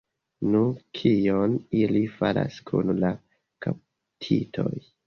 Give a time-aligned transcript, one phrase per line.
[0.53, 0.61] Nu,
[0.99, 1.53] kion
[1.83, 3.13] ili faras kun la
[3.69, 4.71] kaptitoj?